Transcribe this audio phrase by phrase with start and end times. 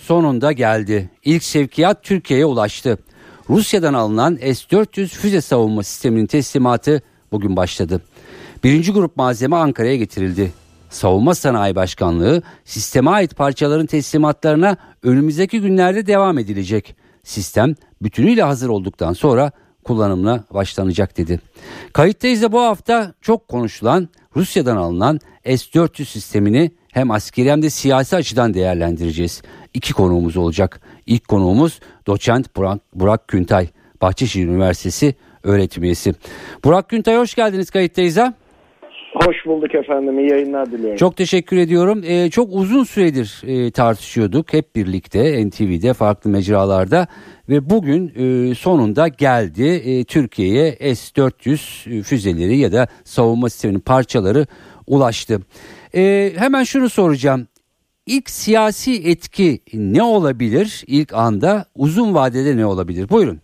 [0.00, 1.10] Sonunda geldi.
[1.24, 2.98] İlk sevkiyat Türkiye'ye ulaştı.
[3.50, 8.02] Rusya'dan alınan S-400 füze savunma sisteminin teslimatı bugün başladı.
[8.64, 10.52] Birinci grup malzeme Ankara'ya getirildi.
[10.90, 16.96] Savunma Sanayi Başkanlığı sisteme ait parçaların teslimatlarına önümüzdeki günlerde devam edilecek.
[17.24, 19.52] Sistem bütünüyle hazır olduktan sonra
[19.84, 21.40] kullanımına başlanacak dedi.
[21.92, 28.16] Kayıttayız da bu hafta çok konuşulan Rusya'dan alınan S-400 sistemini hem askeri hem de siyasi
[28.16, 29.42] açıdan değerlendireceğiz.
[29.74, 30.80] İki konuğumuz olacak.
[31.06, 33.68] İlk konuğumuz doçent Burak, Burak Küntay,
[34.02, 36.14] Bahçeşehir Üniversitesi öğretim üyesi.
[36.64, 38.34] Burak Küntay hoş geldiniz kayıttayız ha.
[39.14, 40.18] Hoş bulduk efendim.
[40.18, 40.96] İyi yayınlar diliyorum.
[40.96, 42.02] Çok teşekkür ediyorum.
[42.06, 47.06] Ee, çok uzun süredir e, tartışıyorduk hep birlikte NTV'de farklı mecralarda
[47.48, 54.46] ve bugün e, sonunda geldi e, Türkiye'ye S-400 füzeleri ya da savunma sisteminin parçaları
[54.86, 55.40] ulaştı.
[55.94, 57.46] E, hemen şunu soracağım.
[58.06, 63.08] İlk siyasi etki ne olabilir ilk anda uzun vadede ne olabilir?
[63.10, 63.38] Buyurun.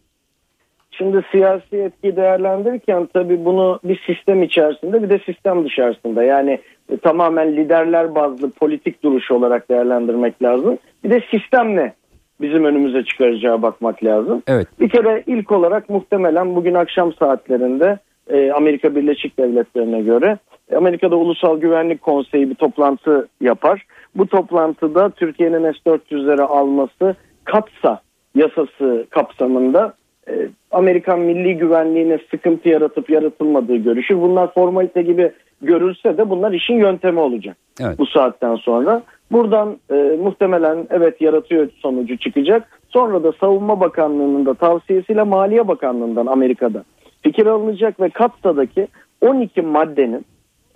[0.91, 6.61] Şimdi siyasi etki değerlendirirken tabii bunu bir sistem içerisinde bir de sistem dışarısında yani
[6.93, 10.79] e, tamamen liderler bazlı politik duruş olarak değerlendirmek lazım.
[11.05, 11.93] Bir de sistem ne
[12.41, 14.43] bizim önümüze çıkaracağı bakmak lazım.
[14.47, 14.69] Evet.
[14.81, 17.99] Bir kere ilk olarak muhtemelen bugün akşam saatlerinde
[18.31, 20.39] e, Amerika Birleşik Devletleri'ne göre
[20.77, 23.87] Amerika'da Ulusal Güvenlik Konseyi bir toplantı yapar.
[24.15, 28.01] Bu toplantıda Türkiye'nin S-400'leri alması katsa
[28.35, 29.95] yasası kapsamında
[30.29, 34.21] e, Amerikan milli güvenliğine sıkıntı yaratıp yaratılmadığı görüşür.
[34.21, 37.99] Bunlar formalite gibi görülse de bunlar işin yöntemi olacak Evet.
[37.99, 39.03] bu saatten sonra.
[39.33, 42.81] Buradan e, muhtemelen evet yaratıyor sonucu çıkacak.
[42.89, 46.85] Sonra da Savunma Bakanlığı'nın da tavsiyesiyle Maliye Bakanlığı'ndan Amerika'da
[47.27, 48.89] fikir alınacak ve Katsa'daki
[49.21, 50.25] 12 maddenin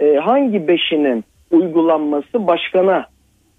[0.00, 3.06] e, hangi beşinin uygulanması başkana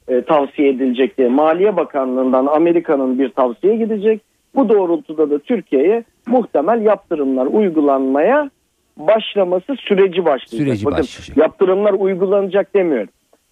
[0.08, 4.22] e, tavsiye edilecek diye Maliye Bakanlığı'ndan Amerika'nın bir tavsiye gidecek.
[4.56, 8.50] Bu doğrultuda da Türkiye'ye muhtemel yaptırımlar uygulanmaya
[8.98, 10.50] başlaması süreci başlayacak.
[10.50, 11.38] Süreci Bakın başlayacak.
[11.38, 13.10] yaptırımlar uygulanacak demiyorum.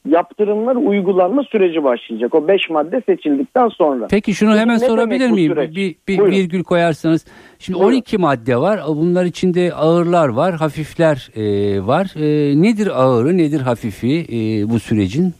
[0.08, 2.36] Yaptırımlar uygulanma süreci başlayacak.
[2.36, 4.08] O 5 madde seçildikten sonra.
[4.10, 5.56] Peki şunu hemen ne sorabilir miyim?
[5.56, 6.36] Bir, bir Buyurun.
[6.36, 7.26] virgül koyarsanız.
[7.60, 7.94] Şimdi Buyurun.
[7.94, 8.80] 12 madde var.
[8.88, 11.42] Bunlar içinde ağırlar var, hafifler e,
[11.88, 12.14] var.
[12.16, 15.34] E, nedir ağırı, nedir hafifi e, bu sürecin?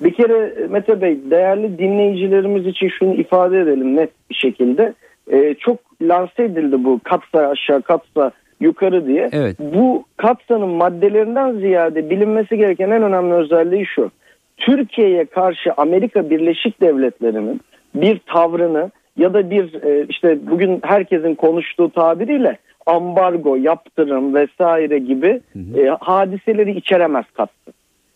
[0.00, 4.94] Bir kere Mete Bey değerli dinleyicilerimiz için şunu ifade edelim net bir şekilde.
[5.32, 9.28] Ee, çok lanse edildi bu katsa aşağı katsa yukarı diye.
[9.32, 9.56] Evet.
[9.58, 14.10] Bu katsanın maddelerinden ziyade bilinmesi gereken en önemli özelliği şu.
[14.56, 17.60] Türkiye'ye karşı Amerika Birleşik Devletleri'nin
[17.94, 25.40] bir tavrını ya da bir e, işte bugün herkesin konuştuğu tabiriyle ambargo, yaptırım vesaire gibi
[25.76, 27.72] e, hadiseleri içeremez katsa.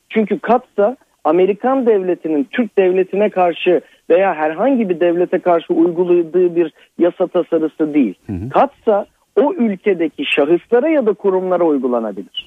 [0.09, 3.81] Çünkü katsa Amerikan devletinin Türk devletine karşı
[4.11, 8.15] veya herhangi bir devlete karşı uyguladığı bir yasa tasarısı değil.
[8.51, 9.07] Katsa
[9.41, 12.47] o ülkedeki şahıslara ya da kurumlara uygulanabilir.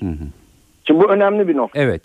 [0.88, 1.80] Şimdi bu önemli bir nokta.
[1.80, 2.02] Evet.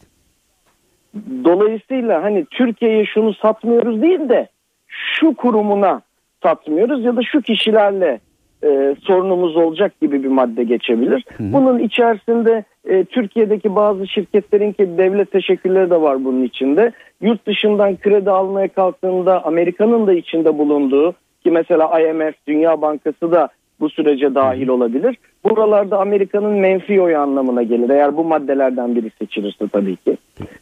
[1.44, 4.48] Dolayısıyla hani Türkiye'ye şunu satmıyoruz değil de
[4.88, 6.02] şu kurumuna
[6.42, 8.20] satmıyoruz ya da şu kişilerle
[8.64, 11.24] e, sorunumuz olacak gibi bir madde geçebilir.
[11.40, 16.92] Bunun içerisinde e, Türkiye'deki bazı şirketlerin ki devlet teşekkürleri de var bunun içinde.
[17.20, 23.48] Yurt dışından kredi almaya kalktığında Amerika'nın da içinde bulunduğu ki mesela IMF, Dünya Bankası da
[23.80, 25.16] bu sürece dahil olabilir.
[25.44, 27.90] Buralarda Amerika'nın menfi oyu anlamına gelir.
[27.90, 30.16] Eğer bu maddelerden biri seçilirse tabii ki.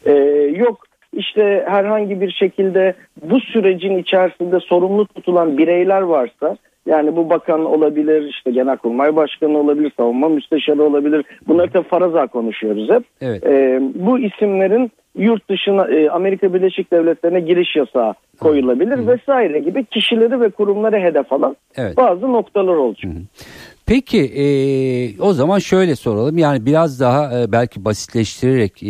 [0.07, 0.13] Ee,
[0.57, 6.57] yok işte herhangi bir şekilde bu sürecin içerisinde sorumlu tutulan bireyler varsa
[6.87, 11.25] yani bu bakan olabilir, işte genelkurmay başkanı olabilir, savunma müsteşarı olabilir.
[11.49, 13.03] Bunları da faraza konuşuyoruz hep.
[13.21, 13.47] Evet.
[13.47, 20.41] Ee, bu isimlerin yurt dışına e, Amerika Birleşik Devletleri'ne giriş yasağı koyulabilir vesaire gibi kişileri
[20.41, 21.97] ve kurumları hedef alan Evet.
[21.97, 23.13] bazı noktalar olacak.
[23.89, 28.89] Peki e, o zaman şöyle soralım yani biraz daha e, belki basitleştirerek e,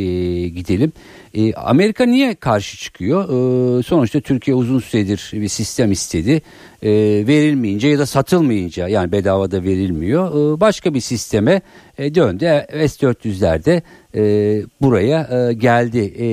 [0.48, 0.92] gidelim.
[1.34, 3.24] E, Amerika niye karşı çıkıyor?
[3.24, 6.42] E, sonuçta Türkiye uzun süredir bir sistem istedi.
[6.82, 6.90] E,
[7.26, 10.56] verilmeyince ya da satılmayınca yani bedavada verilmiyor.
[10.56, 11.62] E, başka bir sisteme
[11.98, 12.44] e, döndü.
[12.70, 13.82] S-400'ler de
[14.14, 14.22] e,
[14.80, 16.14] buraya e, geldi.
[16.18, 16.26] E,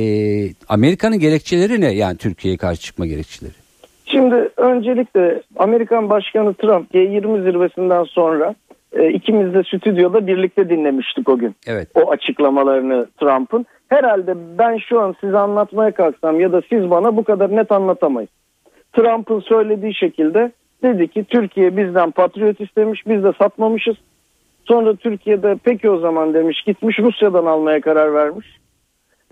[0.70, 3.65] Amerika'nın gerekçeleri ne yani Türkiye'ye karşı çıkma gerekçeleri?
[4.16, 8.56] Şimdi öncelikle Amerikan Başkanı Trump G20 zirvesinden sonra
[8.94, 11.56] e, ikimiz de stüdyoda birlikte dinlemiştik o gün.
[11.68, 11.90] Evet.
[11.96, 13.66] O açıklamalarını Trump'ın.
[13.90, 18.30] Herhalde ben şu an size anlatmaya kalksam ya da siz bana bu kadar net anlatamayız.
[18.94, 20.52] Trump'ın söylediği şekilde
[20.84, 23.96] dedi ki Türkiye bizden patriot istemiş biz de satmamışız.
[24.66, 28.48] Sonra Türkiye'de peki o zaman demiş gitmiş Rusya'dan almaya karar vermiş.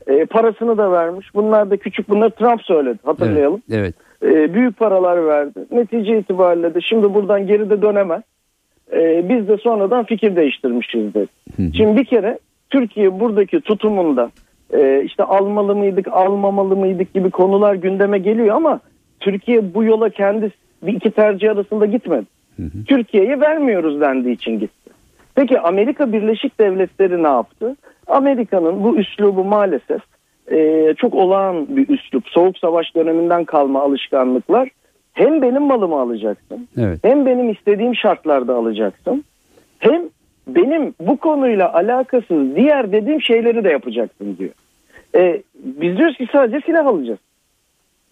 [0.07, 1.27] E, parasını da vermiş.
[1.35, 3.61] Bunlar da küçük bunlar Trump söyledi hatırlayalım.
[3.71, 3.79] Evet.
[3.79, 3.95] evet.
[4.23, 5.59] E, büyük paralar verdi.
[5.71, 8.21] Netice itibariyle de şimdi buradan geri de dönemez.
[8.93, 11.27] E, biz de sonradan fikir değiştirmişiz dedi.
[11.77, 12.39] Şimdi bir kere
[12.69, 14.31] Türkiye buradaki tutumunda
[14.73, 18.79] e, işte almalı mıydık almamalı mıydık gibi konular gündeme geliyor ama
[19.19, 20.51] Türkiye bu yola kendi
[20.83, 22.25] bir iki tercih arasında gitmedi.
[22.87, 24.89] Türkiye'ye vermiyoruz dendiği için gitti.
[25.35, 27.75] Peki Amerika Birleşik Devletleri ne yaptı?
[28.07, 30.01] Amerika'nın bu üslubu maalesef
[30.51, 32.27] e, çok olağan bir üslup.
[32.27, 34.69] Soğuk savaş döneminden kalma alışkanlıklar.
[35.13, 36.99] Hem benim malımı alacaksın, evet.
[37.03, 39.23] hem benim istediğim şartlarda alacaksın,
[39.79, 40.01] hem
[40.47, 44.51] benim bu konuyla alakasız diğer dediğim şeyleri de yapacaksın diyor.
[45.15, 47.19] E, biz diyoruz ki sadece silah alacağız.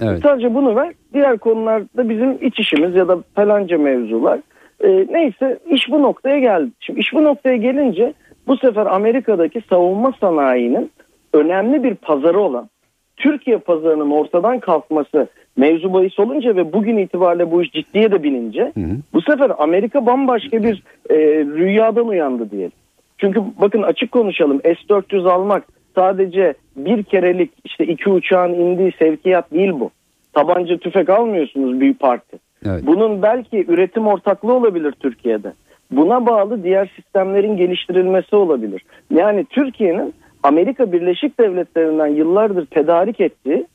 [0.01, 0.19] Evet.
[0.23, 0.93] Sadece bunu ver.
[1.13, 4.39] Diğer konularda bizim iç işimiz ya da falanca mevzular.
[4.83, 6.71] E, neyse iş bu noktaya geldi.
[6.79, 8.13] Şimdi iş bu noktaya gelince
[8.47, 10.91] bu sefer Amerika'daki savunma sanayinin
[11.33, 12.69] önemli bir pazarı olan
[13.17, 18.71] Türkiye pazarının ortadan kalkması mevzu bahis olunca ve bugün itibariyle bu iş ciddiye de binince
[18.73, 18.97] hı hı.
[19.13, 22.71] bu sefer Amerika bambaşka bir e, rüyadan uyandı diyelim.
[23.17, 25.63] Çünkü bakın açık konuşalım S-400 almak
[25.95, 29.91] sadece bir kerelik işte iki uçağın indiği sevkiyat değil bu.
[30.33, 32.37] Tabanca tüfek almıyorsunuz büyük parti.
[32.65, 32.83] Evet.
[32.87, 35.53] Bunun belki üretim ortaklığı olabilir Türkiye'de.
[35.91, 38.81] Buna bağlı diğer sistemlerin geliştirilmesi olabilir.
[39.13, 40.13] Yani Türkiye'nin
[40.43, 43.65] Amerika Birleşik Devletleri'nden yıllardır tedarik ettiği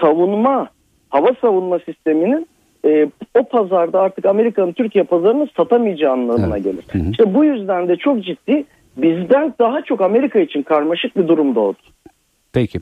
[0.00, 0.68] savunma,
[1.08, 2.46] hava savunma sisteminin
[2.84, 3.06] e,
[3.38, 6.84] o pazarda artık Amerika'nın Türkiye pazarını satamayacağı anlamına gelir.
[6.92, 7.10] Hı hı.
[7.10, 8.64] İşte bu yüzden de çok ciddi
[8.96, 11.78] bizden daha çok Amerika için karmaşık bir durum doğdu.
[12.52, 12.80] Peki.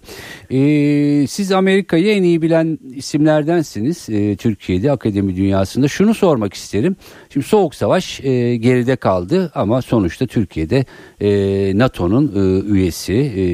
[0.51, 5.89] Ee, siz Amerika'yı en iyi bilen isimlerdensiniz e, Türkiye'de akademi dünyasında.
[5.89, 6.97] Şunu sormak isterim.
[7.33, 10.85] Şimdi Soğuk Savaş e, geride kaldı ama sonuçta Türkiye'de
[11.21, 13.13] e, NATO'nun e, üyesi.
[13.15, 13.45] E,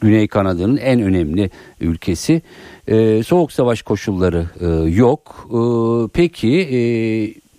[0.00, 1.50] Güney Kanada'nın en önemli
[1.80, 2.42] ülkesi.
[2.88, 5.48] E, soğuk savaş koşulları e, yok.
[5.50, 5.58] E,
[6.12, 6.78] peki e,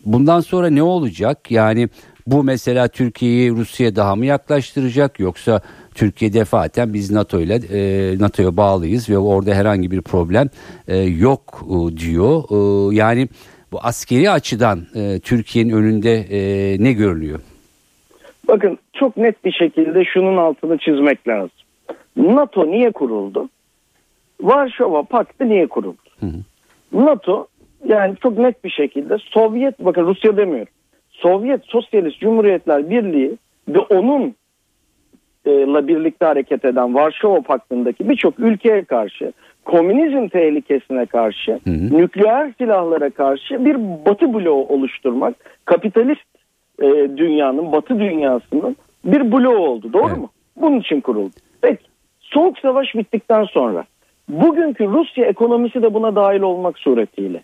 [0.05, 1.51] bundan sonra ne olacak?
[1.51, 1.89] Yani
[2.27, 5.61] bu mesela Türkiye'yi Rusya'ya daha mı yaklaştıracak yoksa
[5.95, 10.50] Türkiye defaten biz NATO ile e, NATO'ya bağlıyız ve orada herhangi bir problem
[10.88, 12.44] e, yok e, diyor.
[12.51, 13.27] E, yani
[13.71, 16.39] bu askeri açıdan e, Türkiye'nin önünde e,
[16.83, 17.39] ne görülüyor?
[18.47, 21.51] Bakın çok net bir şekilde şunun altını çizmek lazım.
[22.18, 23.50] NATO niye kuruldu?
[24.41, 25.98] Varşova Paktı niye kuruldu?
[26.19, 26.39] Hı hı.
[27.06, 27.48] NATO
[27.88, 30.74] yani çok net bir şekilde Sovyet bakın Rusya demiyorum.
[31.12, 33.38] Sovyet Sosyalist Cumhuriyetler Birliği
[33.68, 34.36] ve onun
[35.50, 39.33] ile birlikte hareket eden Varşova Paktı'ndaki birçok ülkeye karşı
[39.65, 41.97] komünizm tehlikesine karşı hı hı.
[41.97, 43.75] nükleer silahlara karşı bir
[44.06, 46.25] batı bloğu oluşturmak kapitalist
[46.81, 46.88] e,
[47.18, 48.75] dünyanın batı dünyasının
[49.06, 50.18] bir bloğu oldu doğru evet.
[50.18, 50.30] mu?
[50.56, 51.36] Bunun için kuruldu.
[51.62, 51.83] Peki
[52.21, 53.86] soğuk savaş bittikten sonra
[54.30, 57.43] bugünkü Rusya ekonomisi de buna dahil olmak suretiyle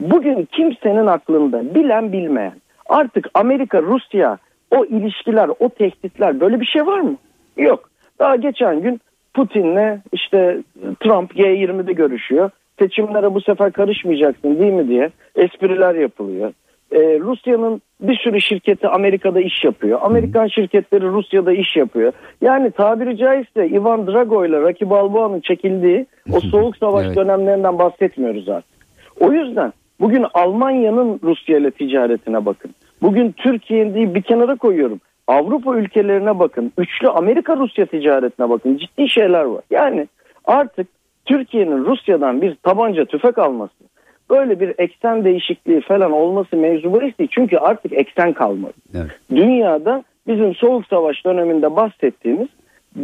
[0.00, 4.38] bugün kimsenin aklında bilen bilmeyen artık Amerika Rusya
[4.70, 7.16] o ilişkiler, o tehditler böyle bir şey var mı?
[7.56, 7.90] Yok.
[8.18, 9.00] Daha geçen gün
[9.34, 10.58] Putin'le işte
[11.00, 12.50] Trump G20'de görüşüyor.
[12.78, 16.52] Seçimlere bu sefer karışmayacaksın değil mi diye espriler yapılıyor.
[16.92, 19.98] Ee, Rusya'nın bir sürü şirketi Amerika'da iş yapıyor.
[20.02, 22.12] Amerikan şirketleri Rusya'da iş yapıyor.
[22.40, 27.16] Yani tabiri caizse Ivan Drago ile Rocky Balboa'nın çekildiği o soğuk savaş evet.
[27.16, 28.72] dönemlerinden bahsetmiyoruz artık.
[29.20, 32.70] O yüzden bugün Almanya'nın Rusya ile ticaretine bakın.
[33.02, 35.00] Bugün Türkiye'yi bir kenara koyuyorum.
[35.32, 36.72] Avrupa ülkelerine bakın.
[36.78, 38.76] Üçlü Amerika-Rusya ticaretine bakın.
[38.76, 39.62] Ciddi şeyler var.
[39.70, 40.08] Yani
[40.44, 40.86] artık
[41.24, 43.84] Türkiye'nin Rusya'dan bir tabanca tüfek alması,
[44.30, 47.30] böyle bir eksen değişikliği falan olması mevzu bahis değil.
[47.32, 48.72] Çünkü artık eksen kalmadı.
[48.94, 49.10] Evet.
[49.30, 52.48] Dünyada bizim Soğuk Savaş döneminde bahsettiğimiz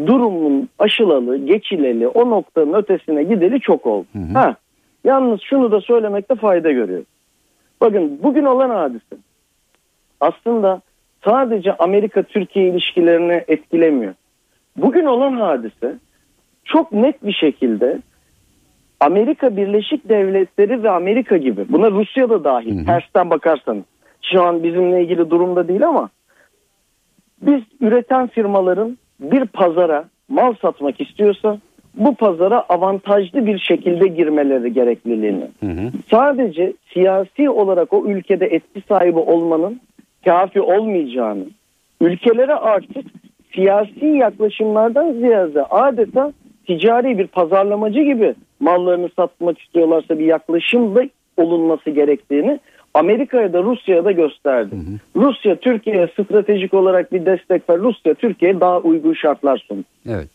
[0.07, 4.07] durumun aşılalı, geçileli, o noktanın ötesine gideli çok oldu.
[4.13, 4.39] Hı hı.
[4.39, 4.57] Ha,
[5.05, 7.07] yalnız şunu da söylemekte fayda görüyorum.
[7.81, 9.17] Bakın bugün olan hadise
[10.21, 10.81] aslında
[11.25, 14.15] sadece Amerika-Türkiye ilişkilerini etkilemiyor.
[14.77, 15.95] Bugün olan hadise
[16.65, 17.99] çok net bir şekilde
[19.01, 23.85] Amerika Birleşik Devletleri ve Amerika gibi buna Rusya da dahil hı tersten bakarsanız
[24.23, 26.09] şu an bizimle ilgili durumda değil ama
[27.43, 31.59] biz üreten firmaların bir pazara mal satmak istiyorsa
[31.95, 35.49] bu pazara avantajlı bir şekilde girmeleri gerekliliğini.
[35.61, 35.91] Hı hı.
[36.11, 39.81] Sadece siyasi olarak o ülkede etki sahibi olmanın
[40.25, 41.45] kafi olmayacağını,
[42.01, 43.07] ülkelere artık
[43.55, 46.33] siyasi yaklaşımlardan ziyade adeta
[46.67, 51.03] ticari bir pazarlamacı gibi mallarını satmak istiyorlarsa bir yaklaşımda
[51.37, 52.61] olunması gerektiğini
[52.95, 54.77] Amerika'ya da Rusya'ya da gösterdi.
[54.77, 55.25] Hı hı.
[55.25, 57.79] Rusya Türkiye'ye stratejik olarak bir destek ver.
[57.79, 59.85] Rusya Türkiye'ye daha uygun şartlar sundu.
[60.09, 60.29] Evet.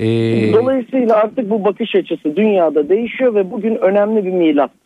[0.00, 0.52] Ee...
[0.52, 4.83] Dolayısıyla artık bu bakış açısı dünyada değişiyor ve bugün önemli bir milattır.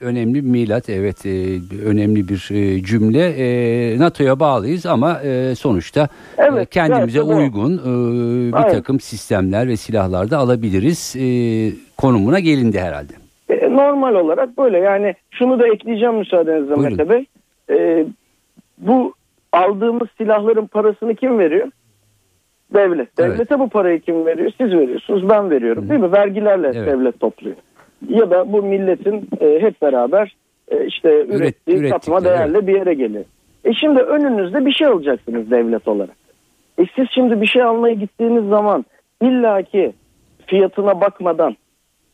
[0.00, 6.08] Önemli bir milat evet e, önemli bir e, cümle e, NATO'ya bağlıyız ama e, sonuçta
[6.38, 7.84] e, evet, e, kendimize evet, uygun e,
[8.48, 8.70] bir Aynen.
[8.70, 11.26] takım sistemler ve silahlar da alabiliriz e,
[11.96, 13.12] konumuna gelindi herhalde.
[13.48, 17.26] E, normal olarak böyle yani şunu da ekleyeceğim müsaadenizle Mete Bey.
[17.70, 18.06] E,
[18.78, 19.14] bu
[19.52, 21.68] aldığımız silahların parasını kim veriyor?
[22.74, 23.18] Devlet.
[23.18, 23.58] Devlete evet.
[23.58, 24.50] bu parayı kim veriyor?
[24.60, 25.84] Siz veriyorsunuz, ben veriyorum.
[25.84, 25.88] Hı.
[25.88, 26.12] Değil mi?
[26.12, 26.86] Vergilerle evet.
[26.86, 27.56] devlet topluyor.
[28.08, 30.36] Ya da bu milletin e, hep beraber
[30.68, 32.68] e, işte ürettiği Üret, katma değerle evet.
[32.68, 33.24] bir yere geliyor.
[33.64, 36.16] E şimdi önünüzde bir şey alacaksınız devlet olarak.
[36.78, 38.84] E siz şimdi bir şey almaya gittiğiniz zaman
[39.22, 39.92] illaki
[40.46, 41.56] fiyatına bakmadan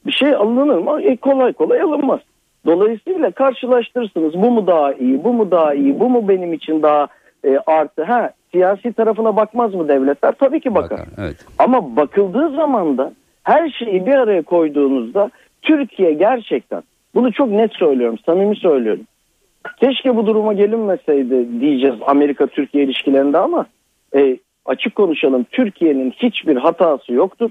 [0.07, 1.03] bir şey alınır mı?
[1.03, 2.21] E kolay kolay alınmaz.
[2.67, 4.35] Dolayısıyla karşılaştırırsınız.
[4.35, 7.07] Bu mu daha iyi, bu mu daha iyi, bu mu benim için daha
[7.45, 8.05] e, artı.
[8.05, 10.33] Ha siyasi tarafına bakmaz mı devletler?
[10.33, 10.91] Tabii ki bakar.
[10.91, 11.37] bakar evet.
[11.59, 13.12] Ama bakıldığı zaman da
[13.43, 15.31] her şeyi bir araya koyduğunuzda
[15.62, 16.83] Türkiye gerçekten
[17.14, 19.04] bunu çok net söylüyorum, samimi söylüyorum.
[19.81, 23.66] Keşke bu duruma gelinmeseydi diyeceğiz Amerika-Türkiye ilişkilerinde ama
[24.16, 27.50] e, açık konuşalım Türkiye'nin hiçbir hatası yoktur.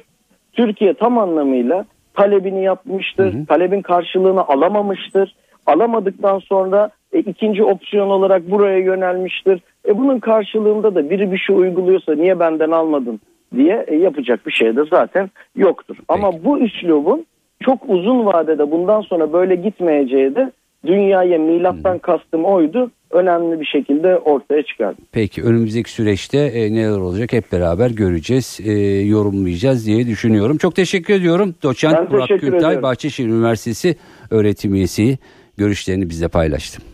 [0.53, 3.34] Türkiye tam anlamıyla talebini yapmıştır.
[3.34, 3.46] Hı hı.
[3.46, 5.36] Talebin karşılığını alamamıştır.
[5.65, 9.62] Alamadıktan sonra e, ikinci opsiyon olarak buraya yönelmiştir.
[9.88, 13.20] E, bunun karşılığında da biri bir şey uyguluyorsa niye benden almadın
[13.56, 15.96] diye e, yapacak bir şey de zaten yoktur.
[15.96, 16.06] Peki.
[16.08, 17.25] Ama bu üslubun
[17.62, 20.51] çok uzun vadede bundan sonra böyle gitmeyeceği de
[20.86, 25.01] dünyaya milattan kastım oydu önemli bir şekilde ortaya çıkardı.
[25.12, 30.58] Peki önümüzdeki süreçte e, neler olacak hep beraber göreceğiz, e, yorumlayacağız diye düşünüyorum.
[30.58, 31.56] Çok teşekkür ediyorum.
[31.63, 32.84] Doçent ben Burak Gültay, ederim.
[32.84, 33.96] Bahçeşehir Üniversitesi
[34.32, 35.18] öğretim üyesi
[35.58, 36.90] görüşlerini bize paylaştı.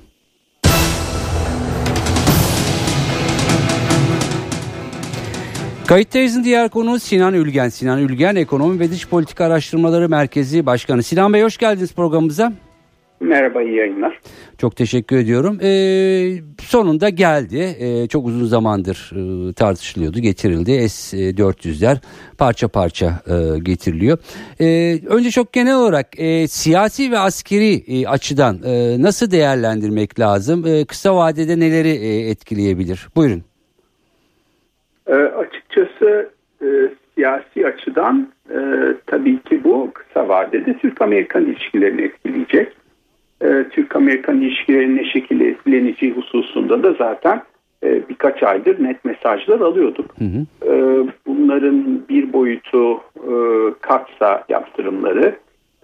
[5.88, 7.70] Kayıttayız'ın diğer konuğu Sinan Ülgen.
[7.70, 11.04] Sinan Ülgen Ekonomi ve Dış Politika Araştırmaları Merkezi Başkanı.
[11.04, 12.54] Sinan Bey hoş geldiniz programımıza.
[13.20, 14.20] Merhaba iyi yayınlar.
[14.58, 15.60] Çok teşekkür ediyorum.
[15.62, 17.76] Ee, sonunda geldi.
[17.80, 19.12] Ee, çok uzun zamandır
[19.50, 20.90] e, tartışılıyordu, getirildi.
[20.90, 21.98] S-400'ler
[22.38, 24.18] parça parça e, getiriliyor.
[24.62, 30.66] Ee, önce çok genel olarak e, siyasi ve askeri e, açıdan e, nasıl değerlendirmek lazım?
[30.66, 33.08] E, kısa vadede neleri e, etkileyebilir?
[33.16, 33.47] Buyurun.
[35.98, 36.30] Açıkçası
[36.62, 36.68] e,
[37.16, 38.60] siyasi açıdan e,
[39.06, 42.74] tabii ki bu kısa vadede Türk-Amerikan ilişkilerini etkileyecek
[43.42, 47.42] e, Türk-Amerikan ilişkilerinin ne şekilde etkileneceği hususunda da zaten
[47.84, 50.16] e, birkaç aydır net mesajlar alıyorduk.
[50.20, 50.72] Hı hı.
[50.72, 53.34] E, bunların bir boyutu e,
[53.82, 55.36] katsa yaptırımları,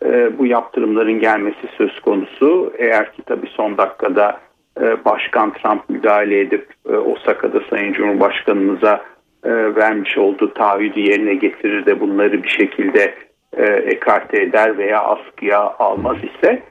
[0.05, 2.73] e, bu yaptırımların gelmesi söz konusu.
[2.77, 4.39] Eğer ki tabii son dakikada
[4.81, 9.01] e, Başkan Trump müdahale edip e, Osaka'da Sayın Cumhurbaşkanımıza
[9.43, 13.15] e, vermiş olduğu taahhüdü yerine getirir de bunları bir şekilde
[13.57, 16.63] e, ekarte eder veya askıya almaz ise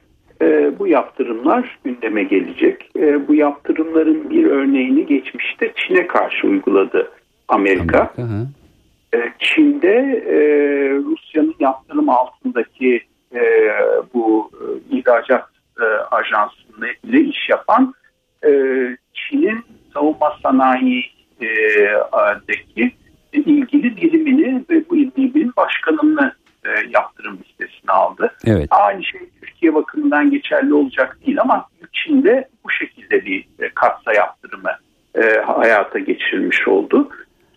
[0.43, 2.91] e, bu yaptırımlar gündeme gelecek.
[2.97, 7.11] E, bu yaptırımların bir örneğini geçmişte Çin'e karşı uyguladı
[7.49, 8.12] Amerika.
[8.19, 8.52] Amerika
[9.14, 10.38] e, Çin'de e,
[10.91, 13.00] Rusya'nın yaptırım altındaki
[13.35, 13.71] e,
[14.14, 14.50] bu
[14.91, 15.49] ihracat
[15.81, 17.95] e, ajansında ile iş yapan
[18.45, 18.50] e,
[19.14, 19.64] Çin'in
[19.95, 21.05] savunma sanayi
[22.49, 22.93] deki
[23.33, 26.33] ilgili birimini ve bu birimin başkanını
[26.65, 28.35] e, yaptırım listesine aldı.
[28.47, 28.67] Evet.
[28.71, 34.71] Aynı şey Türkiye bakımından geçerli olacak değil ama Çin'de bu şekilde bir e, katsa yaptırımı
[35.15, 37.09] e, hayata geçirilmiş oldu.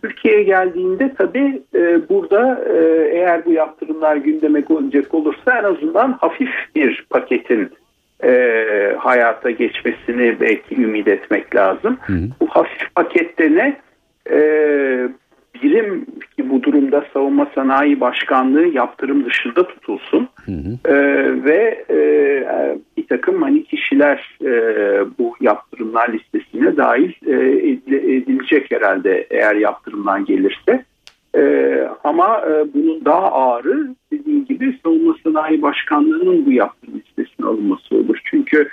[0.02, 2.78] Türkiye'ye geldiğinde tabii e, burada e,
[3.12, 7.72] eğer bu yaptırımlar gündeme gelecek olursa en azından hafif bir paketin
[8.24, 11.98] e, hayata geçmesini belki ümit etmek lazım.
[12.02, 12.30] Hı hı.
[12.40, 13.78] Bu hafif pakette ne?
[14.32, 14.40] E,
[15.64, 20.94] birim ki bu durumda savunma sanayi başkanlığı yaptırım dışında tutulsun hı hı.
[20.94, 20.96] E,
[21.44, 21.98] ve e,
[22.98, 24.52] bir takım hani kişiler e,
[25.20, 27.34] bu yaptırımlar listesine dahil e,
[28.16, 30.86] edilecek herhalde eğer yaptırımdan gelirse.
[31.36, 31.44] E,
[32.04, 38.22] ama e, bunun daha ağırı dediğim gibi savunma sanayi başkanlığının bu yaptırım listesine alınması olur.
[38.24, 38.70] Çünkü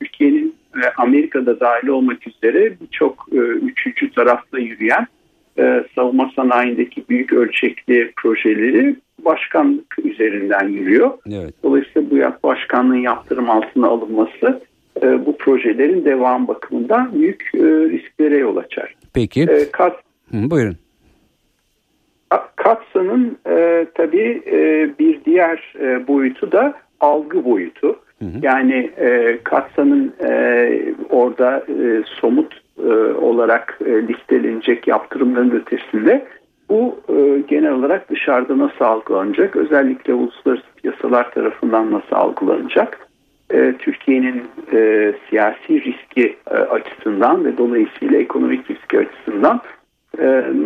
[0.00, 5.06] Türkiye'nin e, Amerika'da dahil olmak üzere birçok e, üçüncü tarafta yürüyen
[5.58, 11.10] e, savunma sanayindeki büyük ölçekli projeleri başkanlık üzerinden yürüyor.
[11.32, 11.54] Evet.
[11.62, 14.62] Dolayısıyla bu başkanlığın yaptırım altına alınması
[15.02, 18.94] e, bu projelerin devam bakımından büyük e, risklere yol açar.
[19.14, 19.42] Peki.
[19.42, 19.96] E, Kat,
[20.30, 20.76] Hı, buyurun.
[22.58, 27.96] Katsa'nın e, tabii e, bir diğer e, boyutu da algı boyutu.
[28.18, 28.38] Hı hı.
[28.42, 30.70] Yani e, Katsa'nın e,
[31.10, 36.26] orada e, somut e, olarak e, listelenecek yaptırımların ötesinde
[36.68, 39.56] bu e, genel olarak dışarıda nasıl algılanacak?
[39.56, 43.08] Özellikle uluslararası piyasalar tarafından nasıl algılanacak?
[43.50, 49.60] E, Türkiye'nin e, siyasi riski e, açısından ve dolayısıyla ekonomik riski açısından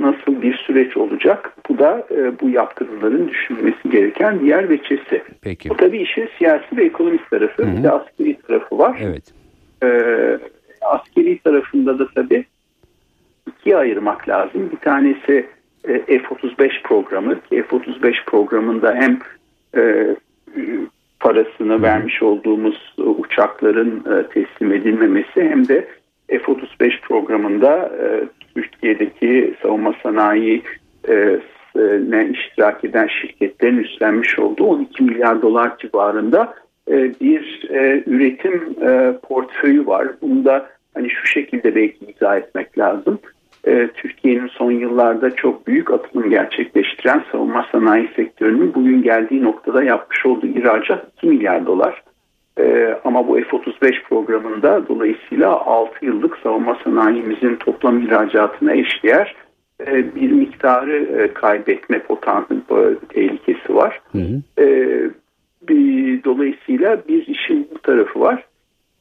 [0.02, 1.52] nasıl bir süreç olacak?
[1.68, 5.22] Bu da e, bu yaptırımların düşünülmesi gereken diğer veçesi.
[5.42, 5.70] Peki.
[5.70, 7.62] Bu tabii işin siyasi ve ekonomik tarafı.
[7.62, 7.76] Hı-hı.
[7.76, 8.98] Bir de askeri tarafı var.
[9.02, 9.24] Evet.
[9.82, 9.88] E,
[10.80, 12.44] askeri tarafında da tabii
[13.48, 14.70] ikiye ayırmak lazım.
[14.72, 15.46] Bir tanesi
[15.88, 17.34] e, F-35 programı.
[17.50, 19.18] F-35 programında hem
[19.76, 20.16] e,
[21.20, 21.82] parasını Hı-hı.
[21.82, 25.88] vermiş olduğumuz uçakların e, teslim edilmemesi hem de
[26.38, 28.06] F-35 programında e,
[28.54, 30.62] Türkiye'deki savunma sanayi
[31.08, 31.38] e,
[32.08, 36.54] ne iştirak eden şirketlerin üstlenmiş olduğu 12 milyar dolar civarında
[36.88, 40.08] e, bir e, üretim e, portföyü var.
[40.22, 43.18] Bunu da hani şu şekilde belki izah etmek lazım.
[43.66, 50.26] E, Türkiye'nin son yıllarda çok büyük atılım gerçekleştiren savunma sanayi sektörünün bugün geldiği noktada yapmış
[50.26, 52.02] olduğu ihracat 2 milyar dolar.
[52.58, 59.34] Ee, ama bu F-35 programında dolayısıyla 6 yıllık savunma sanayimizin toplam ihracatına eşdeğer
[59.86, 64.00] e, bir miktarı e, kaybetme potansiyeli tehlikesi var.
[64.12, 64.62] Hı hı.
[64.62, 64.66] E,
[65.68, 68.44] bir, dolayısıyla bir işin bu tarafı var.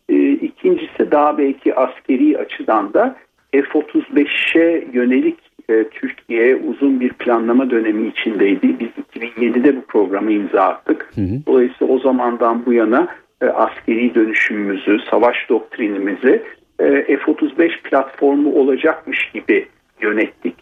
[0.10, 3.16] E, ikincisi daha belki askeri açıdan da
[3.52, 5.38] F-35'e yönelik
[5.70, 8.80] e, Türkiye uzun bir planlama dönemi içindeydi.
[8.80, 11.12] Biz 2007'de bu programı imza attık.
[11.16, 11.46] Hı hı.
[11.48, 13.08] Dolayısıyla o zamandan bu yana
[13.42, 16.44] e, askeri dönüşümümüzü, savaş doktrinimizi
[16.80, 19.68] e, F-35 platformu olacakmış gibi
[20.02, 20.56] yönettik.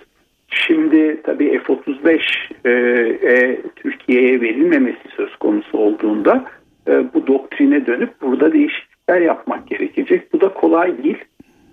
[0.50, 2.22] Şimdi tabii F-35
[2.66, 6.46] e, Türkiye'ye verilmemesi söz konusu olduğunda
[6.88, 10.34] e, bu doktrine dönüp burada değişiklikler yapmak gerekecek.
[10.34, 11.18] Bu da kolay değil.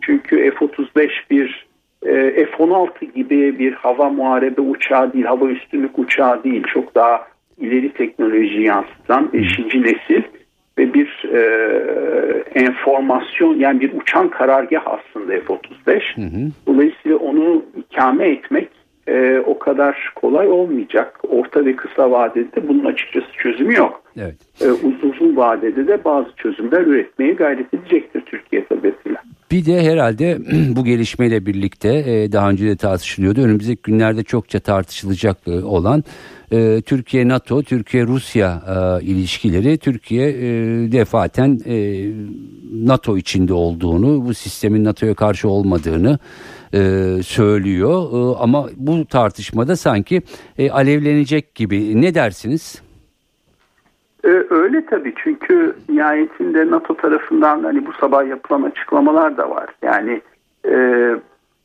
[0.00, 1.66] Çünkü F-35 bir
[2.02, 6.62] e, F-16 gibi bir hava muharebe uçağı değil, hava üstünlük uçağı değil.
[6.74, 7.26] Çok daha
[7.58, 9.58] ileri teknoloji yansıtan 5.
[9.58, 10.22] nesil
[10.78, 11.40] ve bir e,
[12.54, 16.16] enformasyon yani bir uçan karargah aslında F-35.
[16.16, 16.50] Hı hı.
[16.66, 18.68] Dolayısıyla onu ikame etmek
[19.06, 21.20] e, o kadar kolay olmayacak.
[21.28, 24.02] Orta ve kısa vadede bunun açıkçası çözümü yok.
[24.16, 24.34] Evet.
[24.60, 29.22] E, uzun, uzun vadede de bazı çözümler üretmeye gayret edecektir Türkiye tabiatıyla.
[29.50, 30.38] Bir de herhalde
[30.76, 33.40] bu gelişmeyle birlikte e, daha önce de tartışılıyordu.
[33.40, 36.04] Önümüzdeki günlerde çokça tartışılacak e, olan
[36.52, 38.62] e, Türkiye NATO, Türkiye Rusya
[39.02, 39.78] ilişkileri.
[39.78, 40.32] Türkiye
[40.92, 41.60] defaten
[42.72, 46.18] NATO içinde olduğunu, bu sistemin NATO'ya karşı olmadığını
[47.22, 48.36] söylüyor.
[48.40, 50.22] Ama bu tartışmada sanki
[50.70, 52.00] alevlenecek gibi.
[52.00, 52.85] Ne dersiniz?
[54.26, 59.66] Ee, öyle tabii çünkü nihayetinde NATO tarafından hani bu sabah yapılan açıklamalar da var.
[59.82, 60.20] Yani
[60.68, 60.76] e,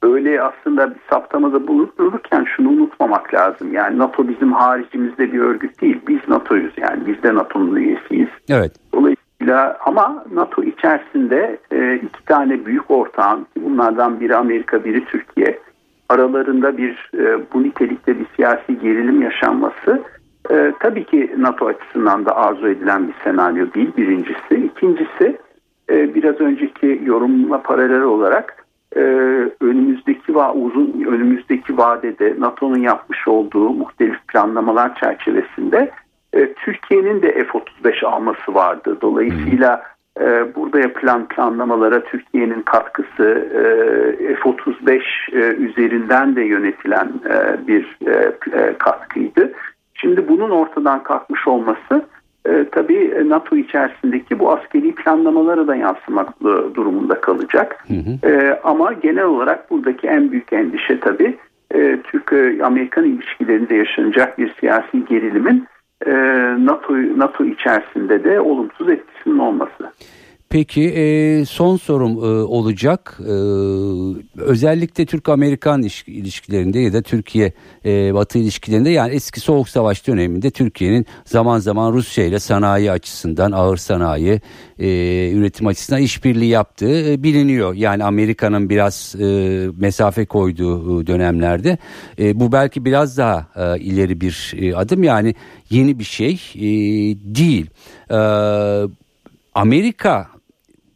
[0.03, 3.73] öyle aslında bir saptamada bulunurken şunu unutmamak lazım.
[3.73, 5.99] Yani NATO bizim haricimizde bir örgüt değil.
[6.07, 8.29] Biz NATO'yuz yani biz de NATO'nun üyesiyiz.
[8.49, 8.71] Evet.
[8.93, 15.59] Dolayısıyla ama NATO içerisinde e, iki tane büyük ortağın bunlardan biri Amerika biri Türkiye
[16.09, 20.01] aralarında bir e, bu nitelikte bir siyasi gerilim yaşanması
[20.49, 24.55] e, tabii ki NATO açısından da arzu edilen bir senaryo değil birincisi.
[24.55, 25.37] İkincisi
[25.89, 29.01] e, biraz önceki yorumla paralel olarak e,
[29.61, 35.91] önümüzdeki va uzun önümüzdeki vadede NATO'nun yapmış olduğu muhtelif planlamalar çerçevesinde
[36.33, 38.97] e, Türkiye'nin de F-35 alması vardı.
[39.01, 39.83] Dolayısıyla
[40.19, 45.01] e, burada yapılan planlamalara Türkiye'nin katkısı e, F-35
[45.31, 49.53] e, üzerinden de yönetilen e, bir e, e katkıydı.
[50.01, 52.05] Şimdi bunun ortadan kalkmış olması
[52.45, 56.41] e, tabii NATO içerisindeki bu askeri planlamalara da yansımak
[56.75, 57.85] durumunda kalacak.
[57.87, 58.31] Hı hı.
[58.31, 61.37] E, ama genel olarak buradaki en büyük endişe tabii
[61.75, 65.67] e, Türk-Amerikan ilişkilerinde yaşanacak bir siyasi gerilimin
[66.05, 66.11] e,
[66.65, 69.91] NATO NATO içerisinde de olumsuz etkisinin olması.
[70.51, 73.19] Peki e, son sorum e, olacak.
[73.19, 73.31] E,
[74.41, 81.59] özellikle Türk-Amerikan ilişkilerinde ya da Türkiye-Batı e, ilişkilerinde yani eski Soğuk Savaş döneminde Türkiye'nin zaman
[81.59, 84.41] zaman Rusya ile sanayi açısından ağır sanayi
[84.79, 84.87] e,
[85.31, 87.73] üretim açısından işbirliği yaptığı e, biliniyor.
[87.73, 89.25] Yani Amerika'nın biraz e,
[89.77, 91.77] mesafe koyduğu dönemlerde.
[92.19, 95.35] E, bu belki biraz daha e, ileri bir e, adım yani
[95.69, 96.61] yeni bir şey e,
[97.35, 97.69] değil.
[98.09, 98.17] E,
[99.55, 100.27] Amerika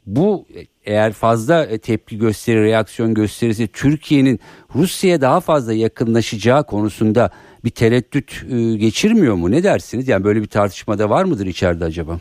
[0.06, 0.46] bu
[0.86, 4.40] eğer fazla tepki gösterir, reaksiyon gösterirse Türkiye'nin
[4.76, 7.30] Rusya'ya daha fazla yakınlaşacağı konusunda
[7.64, 9.52] bir tereddüt e, geçirmiyor mu?
[9.52, 10.08] Ne dersiniz?
[10.08, 12.20] Yani böyle bir tartışmada var mıdır içeride acaba?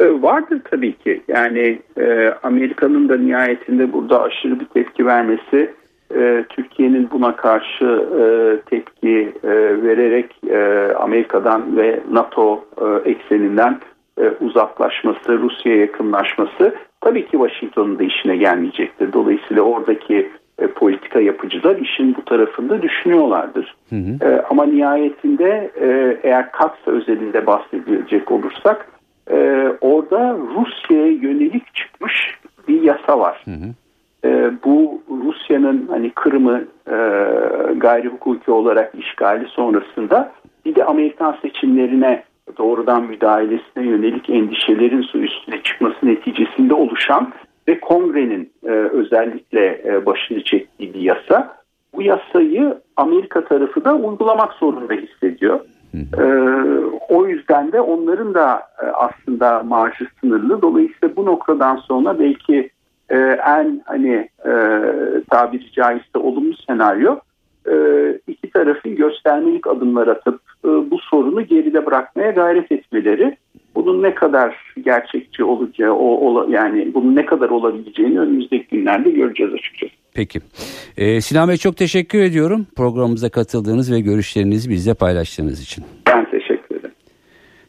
[0.00, 1.22] E, vardır tabii ki.
[1.28, 5.74] Yani e, Amerika'nın da nihayetinde burada aşırı bir tepki vermesi,
[6.14, 7.84] e, Türkiye'nin buna karşı
[8.20, 8.22] e,
[8.70, 13.80] tepki e, vererek e, Amerika'dan ve NATO e, ekseninden
[14.20, 19.12] e, uzaklaşması, Rusya'ya yakınlaşması tabii ki Washington'un da işine gelmeyecektir.
[19.12, 23.74] Dolayısıyla oradaki e, politika yapıcılar işin bu tarafında düşünüyorlardır.
[23.90, 24.30] Hı hı.
[24.30, 28.88] E, ama nihayetinde e, eğer Katsa özelinde bahsedilecek olursak
[29.30, 33.42] e, orada Rusya'ya yönelik çıkmış bir yasa var.
[33.44, 33.74] Hı hı.
[34.24, 36.96] E, bu Rusya'nın hani Kırım'ı e,
[37.76, 40.32] gayri hukuki olarak işgali sonrasında
[40.64, 42.22] bir de Amerikan seçimlerine
[42.58, 47.32] doğrudan müdahalesine yönelik endişelerin su üstüne çıkması neticesinde oluşan
[47.68, 51.58] ve kongrenin e, özellikle e, başını çektiği bir yasa.
[51.94, 55.60] Bu yasayı Amerika tarafı da uygulamak zorunda hissediyor.
[56.18, 56.24] E,
[57.08, 60.62] o yüzden de onların da e, aslında marjı sınırlı.
[60.62, 62.70] Dolayısıyla bu noktadan sonra belki
[63.10, 63.16] e,
[63.46, 64.52] en hani e,
[65.30, 67.18] tabiri caizse olumlu senaryo
[67.70, 67.74] e,
[68.26, 73.36] iki tarafın göstermelik adımlar atıp bu sorunu geride bırakmaya gayret etmeleri
[73.74, 79.92] bunun ne kadar gerçekçi olacağı o, yani bunun ne kadar olabileceğini önümüzdeki günlerde göreceğiz açıkçası.
[80.14, 80.40] Peki.
[80.96, 85.84] Ee, Sinan Bey çok teşekkür ediyorum programımıza katıldığınız ve görüşlerinizi bizle paylaştığınız için.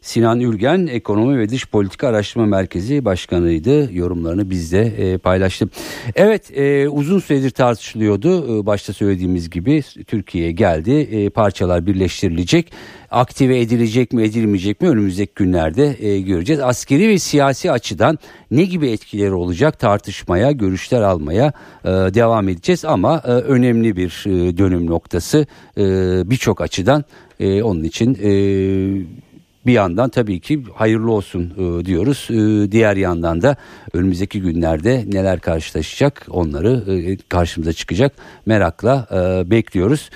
[0.00, 3.94] Sinan Ürgen Ekonomi ve Dış Politika Araştırma Merkezi Başkanı'ydı.
[3.94, 5.68] Yorumlarını bizde e, paylaştı.
[6.14, 8.58] Evet e, uzun süredir tartışılıyordu.
[8.60, 10.90] E, başta söylediğimiz gibi Türkiye'ye geldi.
[10.90, 12.72] E, parçalar birleştirilecek.
[13.10, 16.62] Aktive edilecek mi edilmeyecek mi önümüzdeki günlerde e, göreceğiz.
[16.62, 18.18] Askeri ve siyasi açıdan
[18.50, 21.52] ne gibi etkileri olacak tartışmaya, görüşler almaya
[21.84, 22.84] e, devam edeceğiz.
[22.84, 25.46] Ama e, önemli bir e, dönüm noktası
[25.78, 25.82] e,
[26.30, 27.04] birçok açıdan.
[27.40, 28.18] E, onun için...
[28.22, 29.20] E,
[29.66, 32.28] bir yandan tabii ki hayırlı olsun e, diyoruz.
[32.30, 33.56] E, diğer yandan da
[33.92, 38.12] önümüzdeki günlerde neler karşılaşacak onları e, karşımıza çıkacak
[38.46, 39.06] merakla
[39.50, 40.10] bekliyoruz.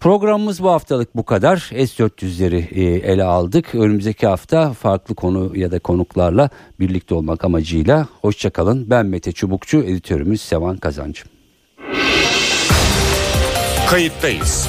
[0.00, 1.56] Programımız bu haftalık bu kadar.
[1.72, 3.74] S400'leri e, ele aldık.
[3.74, 8.06] Önümüzdeki hafta farklı konu ya da konuklarla birlikte olmak amacıyla.
[8.20, 8.90] Hoşçakalın.
[8.90, 11.22] Ben Mete Çubukçu, editörümüz Sevan Kazancı.
[13.88, 14.68] Kayıttayız.